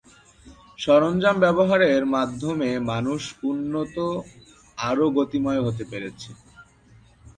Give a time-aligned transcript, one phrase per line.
[0.79, 4.23] সরঞ্জাম ব্যবহারের মাধ্যমে মানুষ উন্নত ও
[4.81, 6.29] আরও গতিময় হতে পেরেছে।